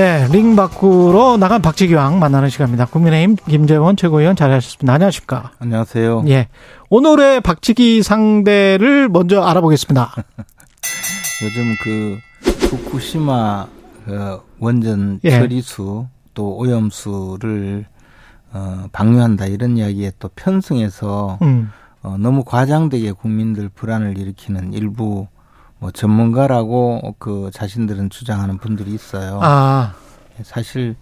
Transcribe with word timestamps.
네, 0.00 0.26
링 0.32 0.56
밖으로 0.56 1.36
나간 1.36 1.60
박지기왕 1.60 2.20
만나는 2.20 2.48
시간입니다. 2.48 2.86
국민의힘 2.86 3.36
김재원 3.36 3.96
최고위원 3.98 4.34
자리하셨습니다. 4.34 4.94
안녕하십니까? 4.94 5.52
안녕하세요. 5.58 6.24
예. 6.28 6.48
오늘의 6.88 7.42
박지기 7.42 8.02
상대를 8.02 9.10
먼저 9.10 9.42
알아보겠습니다. 9.42 10.14
요즘 11.44 11.74
그 11.82 12.18
후쿠시마 12.70 13.66
그 14.06 14.40
원전 14.58 15.20
예. 15.22 15.32
처리수 15.32 16.06
또 16.32 16.56
오염수를 16.56 17.84
어, 18.54 18.86
방류한다 18.92 19.48
이런 19.48 19.76
이야기에 19.76 20.12
또 20.18 20.30
편승해서 20.34 21.36
음. 21.42 21.70
어, 22.02 22.16
너무 22.18 22.44
과장되게 22.44 23.12
국민들 23.12 23.68
불안을 23.68 24.16
일으키는 24.16 24.72
일부 24.72 25.26
뭐 25.80 25.90
전문가라고 25.90 27.16
그 27.18 27.50
자신들은 27.52 28.10
주장하는 28.10 28.58
분들이 28.58 28.94
있어요. 28.94 29.40
아. 29.42 29.94
사실 30.44 30.96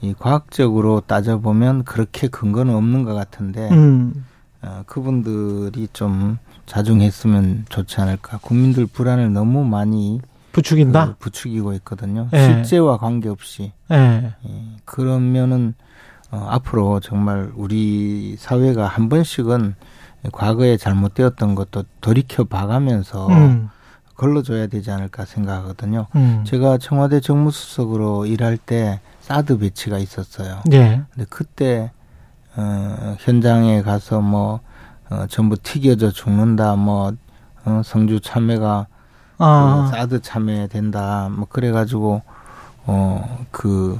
이 0.00 0.14
과학적으로 0.18 1.00
따져보면 1.00 1.84
그렇게 1.84 2.28
근거는 2.28 2.74
없는 2.74 3.04
것 3.04 3.14
같은데 3.14 3.68
음. 3.70 4.24
어, 4.62 4.82
그분들이 4.86 5.88
좀 5.92 6.38
자중했으면 6.66 7.66
좋지 7.68 8.00
않을까. 8.00 8.38
국민들 8.38 8.86
불안을 8.86 9.32
너무 9.32 9.64
많이 9.64 10.20
부추긴다. 10.52 11.06
그 11.06 11.14
부추기고 11.18 11.72
있거든요. 11.74 12.28
예. 12.32 12.44
실제와 12.44 12.98
관계없이. 12.98 13.72
예. 13.90 14.34
예. 14.46 14.76
그러면은 14.84 15.74
어, 16.30 16.46
앞으로 16.50 17.00
정말 17.00 17.52
우리 17.54 18.36
사회가 18.38 18.86
한 18.86 19.08
번씩은 19.08 19.74
과거에 20.32 20.76
잘못되었던 20.76 21.54
것도 21.54 21.84
돌이켜 22.00 22.44
봐가면서 22.44 23.28
음. 23.28 23.68
걸러줘야 24.16 24.66
되지 24.68 24.90
않을까 24.90 25.24
생각하거든요. 25.24 26.06
음. 26.14 26.44
제가 26.46 26.78
청와대 26.78 27.20
정무수석으로 27.20 28.26
일할 28.26 28.56
때 28.56 29.00
사드 29.20 29.58
배치가 29.58 29.98
있었어요. 29.98 30.60
예. 30.72 31.02
근데 31.12 31.26
그때 31.28 31.90
어, 32.56 33.16
현장에 33.18 33.82
가서 33.82 34.20
뭐 34.20 34.60
어, 35.10 35.26
전부 35.28 35.56
튀겨져 35.56 36.10
죽는다, 36.10 36.76
뭐 36.76 37.12
어, 37.64 37.82
성주 37.84 38.20
참외가 38.20 38.86
아. 39.38 39.88
그 39.90 39.96
사드 39.96 40.22
참외 40.22 40.68
된다, 40.68 41.28
뭐 41.30 41.46
그래가지고 41.48 42.22
어그 42.86 43.98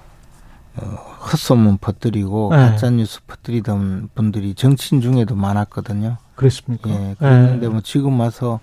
어, 0.77 0.85
헛소문 1.31 1.79
퍼뜨리고 1.79 2.51
네. 2.51 2.57
가짜 2.57 2.91
뉴스 2.91 3.20
퍼뜨리던 3.27 4.11
분들이 4.15 4.55
정치인 4.55 5.01
중에도 5.01 5.35
많았거든요. 5.35 6.19
그렇습니까? 6.35 6.91
예. 6.91 7.17
그런데 7.19 7.67
네. 7.67 7.69
뭐 7.69 7.81
지금 7.81 8.20
와서 8.20 8.61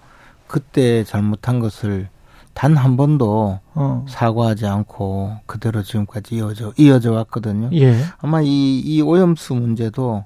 그때 0.52 1.03
잘못한 1.03 1.59
것을 1.59 2.09
단 2.53 2.77
한 2.77 2.97
번도 2.97 3.59
어. 3.73 4.05
사과하지 4.09 4.67
않고 4.67 5.38
그대로 5.45 5.83
지금까지 5.83 6.35
이어져 6.35 6.73
이어져 6.77 7.13
왔거든요. 7.13 7.69
예. 7.73 7.95
아마 8.19 8.41
이, 8.41 8.79
이 8.79 9.02
오염수 9.02 9.55
문제도 9.55 10.25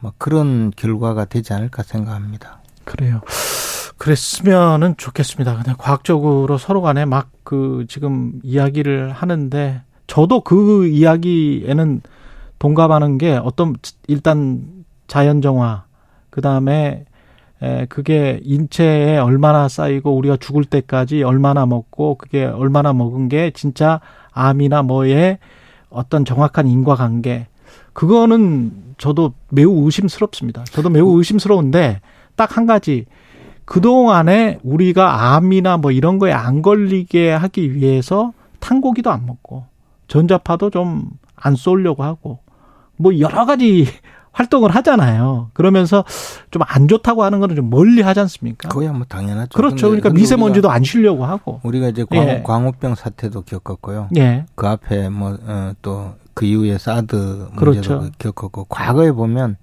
뭐 0.00 0.12
그런 0.18 0.72
결과가 0.74 1.26
되지 1.26 1.52
않을까 1.52 1.82
생각합니다. 1.82 2.60
그래요. 2.84 3.20
그랬으면은 3.98 4.96
좋겠습니다. 4.96 5.56
그냥 5.56 5.76
과학적으로 5.78 6.58
서로 6.58 6.82
간에 6.82 7.04
막 7.04 7.36
그 7.46 7.86
지금 7.88 8.40
이야기를 8.42 9.12
하는데 9.12 9.82
저도 10.08 10.40
그 10.40 10.88
이야기에는 10.88 12.02
동감하는 12.58 13.18
게 13.18 13.36
어떤 13.36 13.76
일단 14.08 14.84
자연 15.06 15.40
정화 15.40 15.84
그 16.28 16.40
다음에 16.40 17.05
에, 17.62 17.86
그게 17.86 18.40
인체에 18.42 19.18
얼마나 19.18 19.68
쌓이고 19.68 20.14
우리가 20.16 20.36
죽을 20.36 20.64
때까지 20.64 21.22
얼마나 21.22 21.66
먹고 21.66 22.16
그게 22.16 22.44
얼마나 22.44 22.92
먹은 22.92 23.28
게 23.28 23.50
진짜 23.52 24.00
암이나 24.32 24.82
뭐에 24.82 25.38
어떤 25.90 26.24
정확한 26.24 26.66
인과관계 26.66 27.46
그거는 27.92 28.94
저도 28.98 29.32
매우 29.50 29.84
의심스럽습니다. 29.84 30.64
저도 30.64 30.90
매우 30.90 31.16
의심스러운데 31.18 32.00
딱 32.36 32.56
한 32.56 32.66
가지 32.66 33.06
그동안에 33.64 34.58
우리가 34.62 35.34
암이나 35.34 35.78
뭐 35.78 35.90
이런 35.90 36.18
거에 36.18 36.32
안 36.32 36.62
걸리게 36.62 37.32
하기 37.32 37.74
위해서 37.74 38.32
탄고기도 38.60 39.10
안 39.10 39.26
먹고 39.26 39.64
전자파도 40.08 40.70
좀 40.70 41.10
안 41.36 41.54
쏠려고 41.54 42.02
하고 42.02 42.40
뭐 42.96 43.18
여러 43.18 43.44
가지 43.44 43.86
활동을 44.36 44.70
하잖아요. 44.74 45.50
그러면서 45.54 46.04
좀 46.50 46.62
안 46.68 46.88
좋다고 46.88 47.22
하는 47.24 47.40
거는 47.40 47.56
좀 47.56 47.70
멀리 47.70 48.02
하지 48.02 48.20
않습니까? 48.20 48.68
거의 48.68 48.88
뭐 48.90 49.04
당연하죠. 49.08 49.56
그렇죠. 49.56 49.86
그러니까 49.88 50.10
미세먼지도 50.10 50.70
안 50.70 50.84
쉬려고 50.84 51.24
하고. 51.24 51.60
우리가 51.62 51.88
이제 51.88 52.04
광, 52.04 52.18
예. 52.28 52.42
광우병 52.44 52.94
사태도 52.96 53.42
겪었고요. 53.42 54.08
예. 54.16 54.44
그 54.54 54.66
앞에 54.66 55.08
뭐 55.08 55.38
또그 55.82 56.44
어, 56.44 56.44
이후에 56.44 56.76
사드 56.76 57.14
문제도 57.16 57.56
그렇죠. 57.56 58.10
겪었고 58.18 58.64
과거에 58.68 59.12
보면 59.12 59.56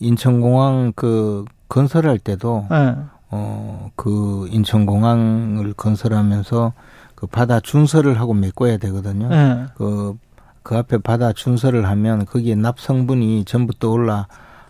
인천공항 0.00 0.92
그 0.96 1.44
건설할 1.68 2.18
때도 2.18 2.66
예. 2.72 2.96
어그 3.30 4.48
인천공항을 4.50 5.72
건설하면서 5.74 6.72
그 7.14 7.26
바다 7.26 7.60
준설을 7.60 8.18
하고 8.18 8.34
메꿔야 8.34 8.76
되거든요. 8.78 9.28
예. 9.32 9.66
그 9.76 10.14
그 10.70 10.78
앞에 10.78 10.98
바다 10.98 11.32
준설을 11.32 11.88
하면 11.88 12.24
거기에 12.24 12.54
납 12.54 12.78
성분이 12.78 13.44
전부 13.44 13.74
떠올라 13.74 14.28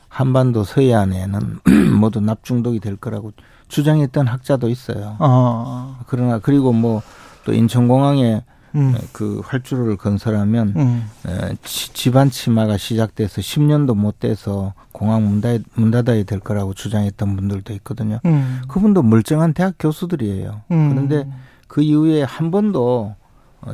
한반도 0.09 0.65
서해안에는 0.65 1.61
모두 2.01 2.21
납 2.21 2.43
중독이 2.43 2.81
될 2.81 2.97
거라고 2.97 3.33
주장했던 3.69 4.27
학자도 4.27 4.69
있어요. 4.71 5.17
어. 5.21 5.99
그러나 6.07 6.39
그리고 6.39 6.73
뭐 6.73 7.03
또 7.45 7.53
인천공항에 7.53 8.45
음. 8.77 8.95
그 9.13 9.43
활주로를 9.45 9.97
건설하면 9.97 10.75
음. 10.77 11.11
에, 11.27 11.57
집안 11.65 12.31
치마가 12.31 12.77
시작돼서 12.77 13.41
10년도 13.41 13.97
못 13.97 14.21
돼서 14.21 14.75
공항 14.93 15.25
문, 15.25 15.41
닫, 15.41 15.61
문 15.75 15.91
닫아야 15.91 16.23
될 16.23 16.39
거라고 16.39 16.75
주장했던 16.75 17.35
분들도 17.35 17.73
있거든요. 17.75 18.21
음. 18.25 18.63
그분도 18.69 19.03
멀쩡한 19.03 19.55
대학 19.55 19.75
교수들이에요. 19.79 20.61
음. 20.71 20.89
그런데 20.91 21.29
그 21.67 21.83
이후에 21.83 22.23
한 22.23 22.53
번도 22.53 22.81
어, 22.89 23.17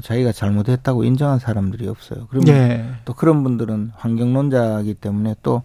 자기가 0.03 0.33
잘못했다고 0.33 1.05
인정한 1.05 1.39
사람들이 1.39 1.89
없어요. 1.89 2.27
그러면 2.31 2.49
예. 2.49 2.87
또 3.05 3.15
그런 3.15 3.43
분들은 3.43 3.93
환경론자이기 3.97 4.95
때문에 4.95 5.37
또 5.43 5.63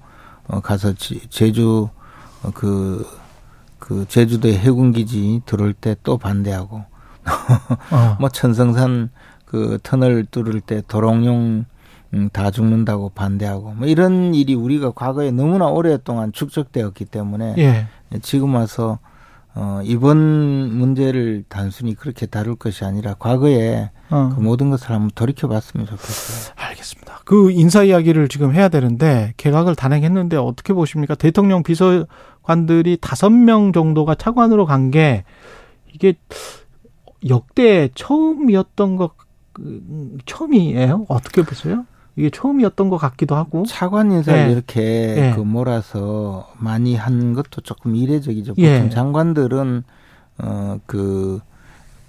어, 0.48 0.60
가서 0.60 0.94
지, 0.94 1.28
제주 1.30 1.90
어, 2.44 2.52
그, 2.54 3.06
그 3.80 4.06
제주도의 4.08 4.58
해군 4.58 4.92
기지 4.92 5.42
들어올 5.46 5.74
때 5.74 5.96
또 6.04 6.18
반대하고 6.18 6.84
어. 7.92 8.18
뭐 8.20 8.30
천성산 8.30 9.10
그 9.46 9.80
터널 9.84 10.26
뚫을 10.26 10.62
때 10.62 10.82
도롱뇽 10.88 11.66
음, 12.14 12.30
다 12.34 12.52
죽는다고 12.52 13.10
반대하고 13.10 13.74
뭐 13.74 13.88
이런 13.88 14.34
일이 14.36 14.54
우리가 14.54 14.92
과거에 14.92 15.32
너무나 15.32 15.68
오랫동안 15.68 16.32
축적되었기 16.34 17.06
때문에 17.06 17.56
예. 17.58 17.88
지금 18.22 18.56
와서 18.56 19.00
어, 19.54 19.82
이번 19.84 20.18
문제를 20.18 21.44
단순히 21.48 21.96
그렇게 21.96 22.26
다룰 22.26 22.56
것이 22.56 22.86
아니라 22.86 23.14
과거에 23.14 23.90
어. 24.12 24.32
그 24.36 24.42
모든 24.42 24.70
것을 24.70 24.92
한번 24.92 25.10
돌이켜 25.16 25.48
봤으면 25.48 25.86
좋겠어요. 25.88 26.54
알겠습니다. 26.58 27.22
그 27.26 27.52
인사 27.52 27.84
이야기를 27.84 28.28
지금 28.28 28.54
해야 28.54 28.68
되는데 28.70 29.34
개각을 29.38 29.76
단행했는데 29.76 30.38
어떻게 30.38 30.74
보십니까? 30.74 31.16
대통령 31.16 31.64
비서관들이 31.64 32.98
다섯 33.02 33.30
명 33.32 33.72
정도가 33.74 34.16
차관으로 34.16 34.66
간 34.66 34.92
게 34.92 35.24
이게 35.94 36.16
역대 37.30 37.90
처음이었던 37.96 38.96
것 38.96 39.14
그, 39.54 40.18
처음이에요? 40.26 41.06
어떻게 41.08 41.44
보세요? 41.44 41.86
이게 42.16 42.30
처음이었던 42.30 42.90
것 42.90 42.98
같기도 42.98 43.36
하고 43.36 43.64
차관 43.66 44.12
인사를 44.12 44.48
네. 44.48 44.52
이렇게 44.52 44.80
네. 44.82 45.34
그 45.36 45.42
몰아서 45.42 46.50
많이 46.58 46.96
한 46.96 47.34
것도 47.34 47.62
조금 47.62 47.96
이례적이죠. 47.96 48.54
보통 48.56 48.64
예. 48.66 48.90
장관들은 48.90 49.84
어그 50.40 51.40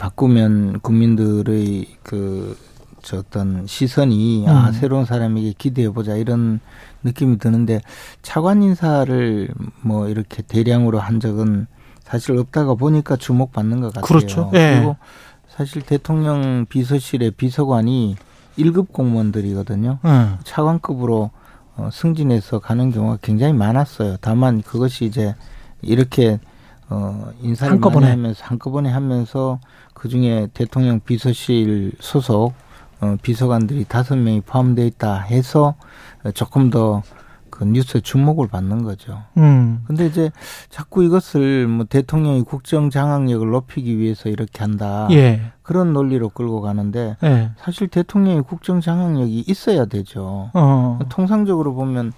바꾸면 0.03 0.81
국민들의 0.81 1.87
그 2.03 2.57
저 3.03 3.19
어떤 3.19 3.67
시선이 3.67 4.45
아, 4.49 4.53
음. 4.53 4.57
아 4.57 4.73
새로운 4.73 5.05
사람에게 5.05 5.55
기대해 5.59 5.91
보자 5.91 6.15
이런 6.17 6.61
느낌이 7.03 7.39
드는데 7.39 7.83
차관 8.23 8.63
인사를 8.63 9.49
뭐 9.83 10.09
이렇게 10.09 10.43
대량으로 10.43 11.01
한 11.01 11.21
적은 11.21 11.67
사실 12.05 12.37
없다가 12.37 12.75
보니까 12.75 13.17
주목받는 13.17 13.81
것 13.81 13.93
같아요. 13.93 14.07
그렇죠. 14.07 14.51
예. 14.55 14.77
그리고 14.77 14.97
사실 15.49 15.83
대통령 15.83 16.67
비서실의 16.69 17.33
비서관이 17.33 18.17
1급 18.59 18.93
공무원들이거든요. 18.93 19.99
음. 20.05 20.37
차관급으로 20.45 21.31
어, 21.77 21.89
승진해서 21.91 22.61
가는 22.61 22.93
경우가 22.93 23.19
굉장히 23.23 23.53
많았어요. 23.53 24.17
다만 24.21 24.63
그것이 24.63 25.07
이제 25.07 25.35
이렇게 25.81 26.39
어, 26.93 27.33
인사를 27.41 27.73
한꺼번에 27.73 28.11
하면서 28.11 28.45
한꺼번에 28.45 28.91
하면서 28.91 29.61
그 29.95 30.09
중에 30.09 30.49
대통령 30.53 31.01
비서실 31.01 31.93
소속 32.01 32.53
어, 33.01 33.17
비서관들이 33.23 33.87
다섯 33.89 34.17
명이 34.17 34.43
포함되어 34.43 34.85
있다 34.85 35.21
해서 35.21 35.75
조금 36.35 36.71
더 36.71 37.03
그 37.53 37.65
뉴스에 37.65 38.01
주목을 38.01 38.49
받는 38.49 38.83
거죠. 38.83 39.23
음. 39.37 39.85
근데 39.87 40.07
이제 40.07 40.33
자꾸 40.71 41.05
이것을 41.05 41.69
뭐 41.69 41.85
대통령이 41.85 42.43
국정 42.43 42.89
장악력을 42.89 43.47
높이기 43.47 43.99
위해서 43.99 44.31
이렇게 44.31 44.61
한다. 44.61 45.07
예. 45.11 45.53
그런 45.63 45.93
논리로 45.93 46.31
끌고 46.31 46.63
가는데 46.63 47.17
예. 47.23 47.51
사실 47.59 47.89
대통령이 47.89 48.41
국정 48.41 48.81
장악력이 48.81 49.45
있어야 49.47 49.85
되죠. 49.85 50.51
어. 50.55 50.99
통상적으로 51.11 51.75
보면 51.75 52.13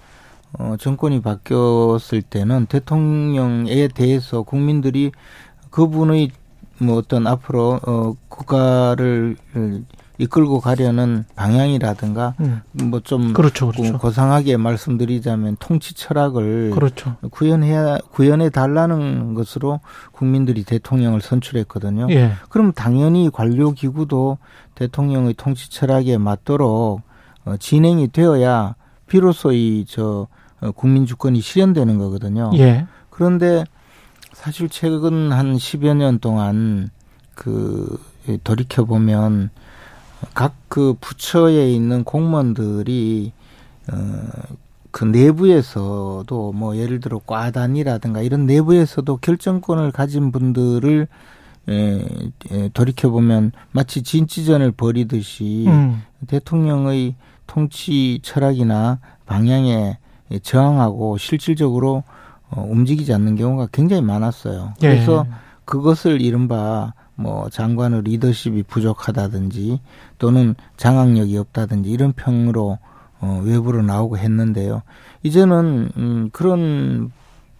어 0.59 0.75
정권이 0.79 1.21
바뀌었을 1.21 2.21
때는 2.21 2.65
대통령에 2.67 3.87
대해서 3.89 4.43
국민들이 4.43 5.11
그분의 5.69 6.31
뭐 6.79 6.97
어떤 6.97 7.27
앞으로 7.27 7.79
어 7.85 8.13
국가를 8.29 9.37
이끌고 10.17 10.61
가려는 10.61 11.25
방향이라든가 11.35 12.35
음. 12.39 12.61
뭐좀 12.71 13.33
그렇죠, 13.33 13.71
그렇죠. 13.71 13.97
고상하게 13.97 14.57
말씀드리자면 14.57 15.57
통치 15.59 15.93
철학을 15.93 16.71
그렇죠. 16.71 17.15
구현해야 17.31 17.97
구현해 18.11 18.49
달라는 18.49 19.33
것으로 19.33 19.81
국민들이 20.11 20.63
대통령을 20.63 21.21
선출했거든요. 21.21 22.07
예. 22.11 22.31
그럼 22.49 22.71
당연히 22.71 23.29
관료 23.31 23.71
기구도 23.71 24.37
대통령의 24.75 25.33
통치 25.33 25.69
철학에 25.69 26.17
맞도록 26.17 27.01
어, 27.45 27.57
진행이 27.57 28.09
되어야 28.09 28.75
비로소 29.07 29.51
이저 29.51 30.03
어, 30.11 30.27
국민 30.75 31.05
주권이 31.05 31.41
실현되는 31.41 31.97
거거든요. 31.97 32.51
예. 32.55 32.87
그런데 33.09 33.63
사실 34.33 34.69
최근 34.69 35.31
한 35.31 35.55
10여 35.55 35.95
년 35.95 36.19
동안 36.19 36.89
그 37.35 37.99
돌이켜 38.43 38.85
보면 38.85 39.49
각 40.33 40.53
그 40.75 40.93
부처에 40.99 41.71
있는 41.71 42.03
공무원들이 42.03 43.31
어그 43.89 45.05
내부에서도 45.05 46.51
뭐 46.51 46.75
예를 46.75 46.99
들어 46.99 47.21
과단이라든가 47.25 48.21
이런 48.21 48.45
내부에서도 48.45 49.15
결정권을 49.15 49.93
가진 49.93 50.33
분들을 50.33 51.07
에, 51.69 52.05
에 52.51 52.69
돌이켜 52.73 53.09
보면 53.09 53.53
마치 53.71 54.03
진치전을 54.03 54.73
벌이듯이 54.73 55.63
음. 55.65 56.01
대통령의 56.27 57.15
통치 57.47 58.19
철학이나 58.21 58.99
방향에 59.25 59.97
저항하고 60.41 61.17
실질적으로 61.17 62.03
어, 62.49 62.65
움직이지 62.69 63.13
않는 63.13 63.35
경우가 63.35 63.69
굉장히 63.71 64.01
많았어요. 64.01 64.73
그래서 64.79 65.25
예. 65.27 65.33
그것을 65.65 66.21
이른바 66.21 66.93
뭐 67.15 67.49
장관의 67.49 68.03
리더십이 68.03 68.63
부족하다든지 68.63 69.79
또는 70.17 70.55
장악력이 70.77 71.37
없다든지 71.37 71.89
이런 71.89 72.13
평으로 72.13 72.77
어, 73.19 73.41
외부로 73.43 73.81
나오고 73.81 74.17
했는데요. 74.17 74.83
이제는 75.23 75.89
음, 75.97 76.29
그런 76.31 77.11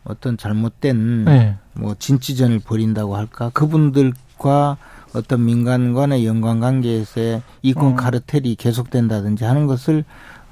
어떤 0.03 0.37
잘못된 0.37 1.25
네. 1.25 1.57
뭐 1.73 1.95
진치전을 1.97 2.59
벌인다고 2.59 3.15
할까 3.15 3.49
그분들과 3.53 4.77
어떤 5.15 5.45
민간 5.45 5.93
간의 5.93 6.25
연관 6.25 6.59
관계에서의 6.59 7.41
이권 7.61 7.91
음. 7.91 7.95
카르텔이 7.95 8.55
계속된다든지 8.55 9.45
하는 9.45 9.65
것을 9.65 10.03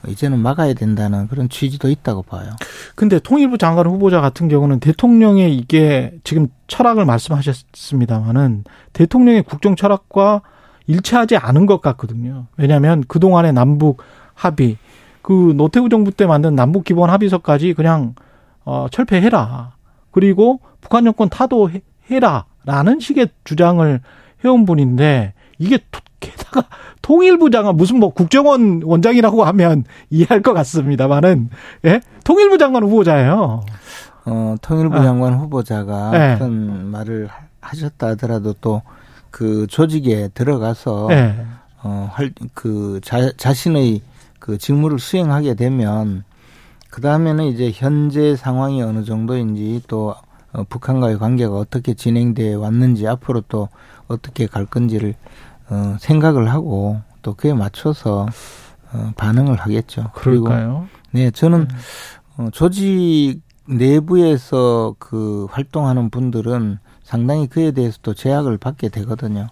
이제는 0.08 0.40
막아야 0.40 0.74
된다는 0.74 1.28
그런 1.28 1.50
취지도 1.50 1.90
있다고 1.90 2.24
봐요. 2.24 2.50
근데 2.96 3.20
통일부 3.20 3.58
장관 3.58 3.88
후보자 3.88 4.22
같은 4.22 4.48
경우는 4.48 4.80
대통령의 4.80 5.56
이게 5.56 6.14
지금 6.24 6.48
철학을 6.68 7.06
말씀하셨습니다마는 7.06 8.64
대통령의 8.94 9.44
국정 9.44 9.76
철학과 9.76 10.42
일치하지 10.88 11.38
않은 11.38 11.66
것 11.66 11.82
같거든요. 11.82 12.48
왜냐하면 12.58 13.04
그동안의 13.08 13.54
남북 13.54 14.02
합의, 14.34 14.78
그 15.22 15.54
노태우 15.56 15.90
정부 15.90 16.12
때 16.12 16.26
만든 16.26 16.56
남북 16.56 16.84
기본 16.84 17.10
합의서까지 17.10 17.74
그냥 17.74 18.16
어, 18.66 18.88
철폐해라. 18.92 19.74
그리고 20.12 20.60
북한 20.82 21.06
정권 21.06 21.30
타도해라 21.30 22.46
라는 22.66 23.00
식의 23.00 23.30
주장을 23.44 24.00
해온 24.44 24.66
분인데 24.66 25.34
이게 25.60 25.80
게다가 26.20 26.68
통일부 27.02 27.50
장관 27.50 27.76
무슨 27.76 28.00
뭐 28.00 28.10
국정원 28.10 28.82
원장이라고 28.84 29.44
하면 29.44 29.84
이해할 30.10 30.42
것 30.42 30.54
같습니다만은 30.54 31.50
예 31.86 32.02
통일부 32.24 32.58
장관 32.58 32.84
후보자예요. 32.84 33.64
어 34.26 34.56
통일부 34.62 34.98
아. 34.98 35.04
장관 35.04 35.34
후보자가 35.34 36.12
네. 36.12 36.34
어떤 36.34 36.92
말을 36.92 37.30
하셨다 37.62 38.08
하더라도 38.10 38.54
또 38.54 38.82
그 39.34 39.66
조직에 39.66 40.30
들어가서 40.36 41.08
네. 41.10 41.36
어할그 41.82 43.02
자신의 43.36 44.04
그 44.38 44.60
직무를 44.60 45.00
수행하게 45.00 45.56
되면 45.56 46.24
그 46.92 47.02
다음에는 47.02 47.46
이제 47.46 47.72
현재 47.74 48.36
상황이 48.36 48.84
어느 48.84 49.04
정도인지 49.04 49.82
또 49.88 50.14
어, 50.54 50.64
북한과의 50.70 51.18
관계가 51.18 51.56
어떻게 51.56 51.96
진행돼 51.96 52.54
왔는지 52.54 53.08
앞으로 53.08 53.42
또 53.48 53.70
어떻게 54.14 54.48
갈 54.48 54.66
건지를 54.66 55.16
어, 55.70 55.96
생각을 56.00 56.52
하고 56.52 57.02
또 57.22 57.34
그에 57.34 57.54
맞춰서 57.54 58.28
어, 58.94 59.12
반응을 59.18 59.56
하겠죠. 59.58 60.12
그럴까요? 60.14 60.88
그리고 60.88 61.04
네, 61.12 61.32
저는 61.32 61.68
네. 61.68 61.76
어, 62.38 62.48
조직 62.52 63.42
내부에서 63.68 64.96
그 65.00 65.48
활동하는 65.50 66.10
분들은 66.10 66.80
상당히 67.04 67.48
그에 67.48 67.72
대해서도 67.72 68.14
제약을 68.14 68.58
받게 68.58 68.90
되거든요. 68.90 69.48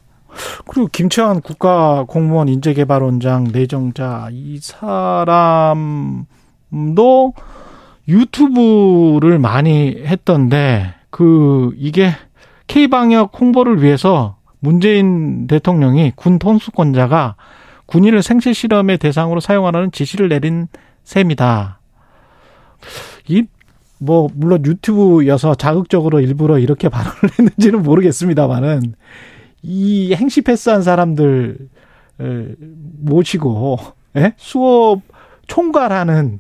그리고 0.66 0.88
김채환 0.92 1.42
국가 1.42 2.06
공무원 2.08 2.48
인재개발원장 2.48 3.50
내정자 3.52 4.30
이 4.32 4.60
사람도 4.62 6.24
유튜브를 8.08 9.40
많이 9.40 9.98
했던데 10.06 10.94
그 11.10 11.74
이게 11.78 12.12
K 12.68 12.88
방역 12.88 13.40
홍보를 13.40 13.84
위해서 13.84 14.38
문재인 14.62 15.48
대통령이 15.48 16.14
군 16.16 16.40
통수권자가 16.40 17.36
군인을 17.88 18.24
생체 18.24 18.54
실험의 18.54 19.00
대상으로 19.00 19.42
사용하라는 19.42 19.92
지시를 19.92 20.30
내린 20.30 20.68
셈이다. 21.04 21.80
이, 23.28 23.44
뭐, 24.00 24.30
물론 24.34 24.64
유튜브여서 24.66 25.56
자극적으로 25.56 26.22
일부러 26.22 26.58
이렇게 26.58 26.88
발언을 26.90 27.18
했는지는 27.38 27.84
모르겠습니다만은, 27.84 28.96
이 29.64 30.14
행시 30.14 30.42
패스한 30.42 30.84
사람들, 30.84 31.58
모시고, 33.00 33.78
예? 34.16 34.34
수업 34.38 35.02
총괄하는 35.48 36.40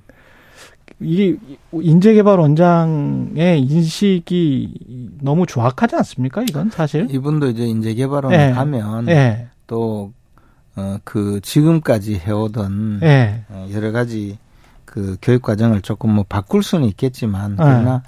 이 1.01 1.35
인재개발원장의 1.71 3.61
인식이 3.61 5.17
너무 5.21 5.45
조악하지 5.45 5.95
않습니까? 5.95 6.43
이건 6.43 6.69
사실 6.69 7.07
이분도 7.09 7.49
이제 7.49 7.65
인재개발원 7.65 8.31
네. 8.31 8.51
하면 8.51 9.05
네. 9.05 9.47
또 9.67 10.13
어, 10.75 10.97
그 11.03 11.39
지금까지 11.41 12.15
해오던 12.15 12.99
네. 12.99 13.43
어, 13.49 13.67
여러 13.73 13.91
가지 13.91 14.37
그 14.85 15.17
교육 15.21 15.41
과정을 15.41 15.81
조금 15.81 16.13
뭐 16.13 16.25
바꿀 16.27 16.63
수는 16.63 16.87
있겠지만 16.89 17.55
그러나 17.57 18.03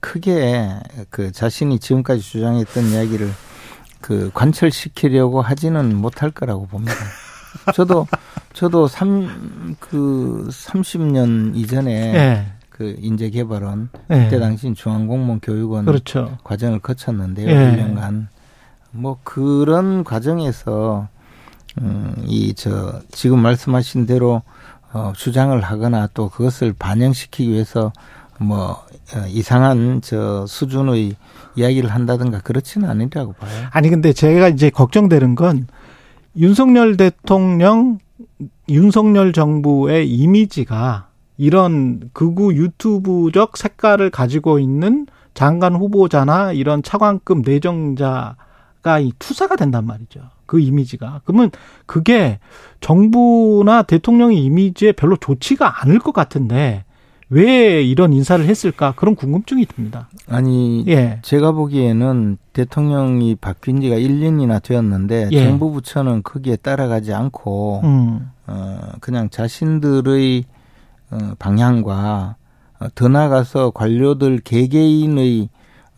크게 0.00 0.68
그 1.10 1.32
자신이 1.32 1.78
지금까지 1.78 2.20
주장했던 2.20 2.84
이야기를 2.84 3.28
그 4.00 4.30
관철시키려고 4.32 5.42
하지는 5.42 5.96
못할 5.96 6.30
거라고 6.30 6.66
봅니다. 6.66 6.94
저도 7.74 8.06
저도 8.58 8.88
삼그 8.88 10.48
30년 10.50 11.54
이전에 11.54 12.12
네. 12.12 12.46
그 12.70 12.96
인재 12.98 13.30
개발원 13.30 13.88
네. 14.08 14.24
그때 14.24 14.40
당시 14.40 14.74
중앙공무원 14.74 15.38
교육원 15.38 15.84
그렇죠. 15.84 16.36
과정을 16.42 16.80
거쳤는데요. 16.80 17.46
네. 17.46 17.76
1년간 17.76 18.26
뭐 18.90 19.18
그런 19.22 20.02
과정에서 20.02 21.06
음 21.80 22.24
이 22.26 22.52
저 22.56 23.00
지금 23.12 23.38
말씀하신 23.42 24.06
대로 24.06 24.42
어 24.92 25.12
주장을 25.14 25.60
하거나 25.60 26.08
또 26.12 26.28
그것을 26.28 26.72
반영시키기 26.76 27.48
위해서 27.52 27.92
뭐 28.40 28.70
어, 29.14 29.24
이상한 29.28 30.00
저 30.02 30.44
수준의 30.48 31.14
이야기를 31.54 31.90
한다든가 31.90 32.40
그렇지는 32.40 32.90
않으리라고 32.90 33.34
봐요. 33.34 33.68
아니 33.70 33.88
근데 33.88 34.12
제가 34.12 34.48
이제 34.48 34.68
걱정되는 34.70 35.36
건 35.36 35.68
윤석열 36.36 36.96
대통령, 36.96 37.98
윤석열 38.68 39.32
정부의 39.32 40.10
이미지가 40.10 41.08
이런 41.36 42.10
극우 42.12 42.52
유튜브적 42.54 43.56
색깔을 43.56 44.10
가지고 44.10 44.58
있는 44.58 45.06
장관 45.34 45.76
후보자나 45.76 46.52
이런 46.52 46.82
차관급 46.82 47.42
내정자가 47.42 48.98
이 49.00 49.12
투사가 49.18 49.56
된단 49.56 49.86
말이죠. 49.86 50.20
그 50.46 50.58
이미지가. 50.58 51.20
그러면 51.24 51.50
그게 51.86 52.40
정부나 52.80 53.82
대통령의 53.82 54.42
이미지에 54.42 54.92
별로 54.92 55.16
좋지가 55.16 55.82
않을 55.82 56.00
것 56.00 56.12
같은데 56.12 56.84
왜 57.30 57.82
이런 57.82 58.12
인사를 58.12 58.44
했을까 58.44 58.92
그런 58.96 59.14
궁금증이 59.14 59.66
듭니다. 59.66 60.08
아니, 60.28 60.84
예. 60.88 61.18
제가 61.22 61.52
보기에는 61.52 62.38
대통령이 62.52 63.34
바뀐 63.36 63.80
지가 63.80 63.96
1년이나 63.96 64.62
되었는데 64.62 65.28
예. 65.32 65.44
정부 65.44 65.70
부처는 65.72 66.22
거기에 66.22 66.56
따라가지 66.56 67.12
않고 67.12 67.82
음. 67.84 68.30
어 68.46 68.78
그냥 69.00 69.28
자신들의 69.28 70.44
어 71.10 71.18
방향과 71.38 72.36
어, 72.80 72.86
더 72.94 73.08
나아가서 73.08 73.70
관료들 73.70 74.40
개개인의 74.44 75.50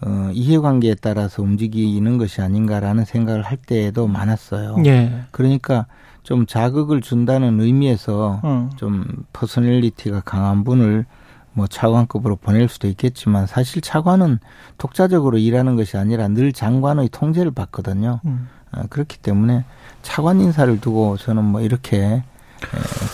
어, 0.02 0.30
이해관계에 0.32 0.96
따라서 1.00 1.42
움직이는 1.42 2.18
것이 2.18 2.40
아닌가라는 2.40 3.04
생각을 3.04 3.42
할 3.42 3.58
때도 3.58 4.06
많았어요. 4.06 4.76
예. 4.86 5.24
그러니까 5.30 5.86
좀 6.22 6.46
자극을 6.46 7.00
준다는 7.00 7.60
의미에서 7.60 8.40
어. 8.42 8.70
좀 8.76 9.04
personality가 9.32 10.22
강한 10.24 10.64
분을 10.64 11.04
뭐 11.52 11.66
차관급으로 11.66 12.36
보낼 12.36 12.68
수도 12.68 12.88
있겠지만 12.88 13.46
사실 13.46 13.82
차관은 13.82 14.38
독자적으로 14.78 15.38
일하는 15.38 15.76
것이 15.76 15.96
아니라 15.96 16.28
늘 16.28 16.52
장관의 16.52 17.08
통제를 17.10 17.50
받거든요. 17.50 18.20
음. 18.24 18.48
아, 18.72 18.84
그렇기 18.88 19.18
때문에 19.18 19.64
차관 20.02 20.40
인사를 20.40 20.80
두고 20.80 21.16
저는 21.16 21.44
뭐 21.44 21.60
이렇게 21.60 22.22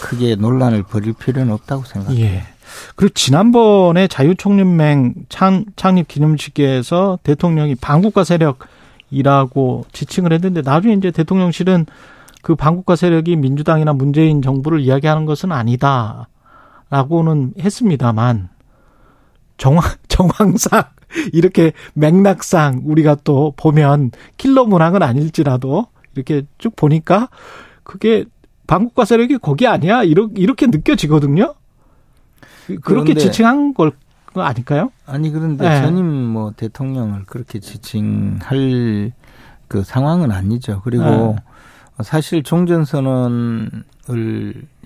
크게 0.03 0.37
논란을 0.37 0.83
벌일 0.83 1.13
필요는 1.15 1.53
없다고 1.53 1.85
생각합니다. 1.85 2.27
예. 2.27 2.43
그리고 2.97 3.15
지난번에 3.15 4.09
자유총연맹 4.09 5.15
창, 5.29 5.65
창립 5.77 6.09
기념식에서 6.09 7.19
대통령이 7.23 7.77
반국가 7.77 8.25
세력이라고 8.25 9.85
지칭을 9.93 10.33
했는데 10.33 10.63
나중에 10.63 10.95
이제 10.95 11.11
대통령실은 11.11 11.87
그 12.43 12.55
반국가 12.55 12.97
세력이 12.97 13.37
민주당이나 13.37 13.93
문재인 13.93 14.43
정부를 14.43 14.81
이야기하는 14.81 15.27
것은 15.27 15.53
아니다 15.53 16.29
라고는 16.91 17.55
했습니다만 17.59 18.49
정황 19.57 19.83
정황상 20.09 20.85
이렇게 21.33 21.73
맥락상 21.95 22.83
우리가 22.85 23.17
또 23.25 23.55
보면 23.57 24.11
킬러 24.37 24.65
문항은 24.65 25.03
아닐지라도 25.03 25.87
이렇게 26.15 26.43
쭉 26.59 26.75
보니까 26.77 27.29
그게 27.83 28.25
반국가 28.67 29.05
세력이 29.05 29.39
거기 29.39 29.67
아니야 29.67 30.03
이렇게 30.03 30.67
느껴지거든요. 30.67 31.55
그렇게 32.83 33.15
지칭한 33.15 33.75
걸 33.75 33.93
아닐까요? 34.35 34.91
아니 35.07 35.31
그런데 35.31 35.69
네. 35.69 35.81
전임 35.83 36.07
뭐 36.07 36.53
대통령을 36.57 37.25
그렇게 37.27 37.61
지칭할 37.61 39.13
그 39.69 39.83
상황은 39.83 40.33
아니죠. 40.33 40.81
그리고 40.85 41.05
네. 41.05 41.37
사실 42.03 42.43
종전선언을 42.43 43.83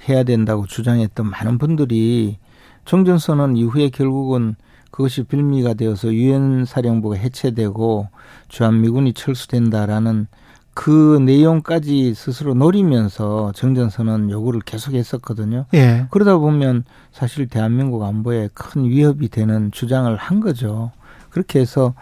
해야 0.09 0.23
된다고 0.23 0.67
주장했던 0.67 1.29
많은 1.29 1.59
분들이 1.59 2.39
종전선언 2.85 3.57
이후에 3.57 3.91
결국은 3.91 4.55
그것이 4.91 5.23
빌미가 5.25 5.75
되어서 5.75 6.13
유엔 6.13 6.65
사령부가 6.65 7.17
해체되고 7.17 8.09
주한미군이 8.49 9.13
철수된다라는 9.13 10.27
그 10.75 11.21
내용까지 11.25 12.15
스스로 12.15 12.55
노리면서 12.55 13.53
정전선언 13.55 14.31
요구를 14.31 14.61
계속 14.61 14.95
했었거든요. 14.95 15.67
예. 15.75 16.07
그러다 16.11 16.39
보면 16.39 16.85
사실 17.13 17.49
대한민국 17.49 18.03
안보에 18.03 18.49
큰 18.55 18.85
위협이 18.85 19.29
되는 19.29 19.71
주장을 19.73 20.15
한 20.17 20.41
거죠. 20.41 20.93
그렇게 21.29 21.61
해서 21.61 21.95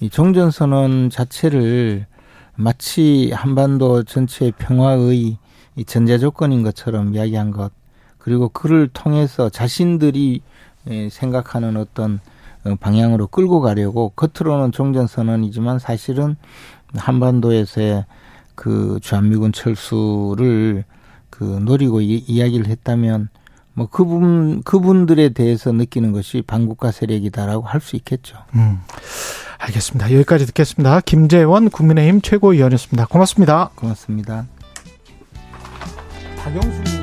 이 0.00 0.10
종전선언 0.10 1.10
자체를 1.10 2.06
마치 2.56 3.30
한반도 3.34 4.02
전체의 4.02 4.52
평화의 4.58 5.38
이 5.76 5.84
전제 5.84 6.18
조건인 6.18 6.62
것처럼 6.62 7.14
이야기한 7.14 7.50
것 7.50 7.70
그리고 8.18 8.48
그를 8.48 8.88
통해서 8.92 9.48
자신들이 9.48 10.42
예, 10.88 11.08
생각하는 11.08 11.76
어떤 11.76 12.20
어, 12.64 12.74
방향으로 12.80 13.26
끌고 13.28 13.60
가려고 13.60 14.10
겉으로는 14.10 14.72
종전 14.72 15.06
선언이지만 15.06 15.78
사실은 15.78 16.36
한반도에서의 16.94 18.04
그 18.54 18.98
주한미군 19.02 19.52
철수를 19.52 20.84
그 21.30 21.44
노리고 21.44 22.00
이, 22.00 22.24
이야기를 22.26 22.66
했다면 22.66 23.28
뭐 23.74 23.88
그분 23.88 24.62
그분들에 24.62 25.30
대해서 25.30 25.70
느끼는 25.70 26.12
것이 26.12 26.42
반국가 26.42 26.90
세력이다라고 26.90 27.66
할 27.66 27.80
수 27.80 27.96
있겠죠. 27.96 28.38
음. 28.54 28.78
알겠습니다. 29.66 30.12
여기까지 30.12 30.46
듣겠습니다. 30.46 31.00
김재원 31.00 31.70
국민의힘 31.70 32.20
최고위원이었습니다. 32.22 33.06
고맙습니다. 33.06 33.70
고맙습니다. 33.74 34.46
박영수 36.36 36.95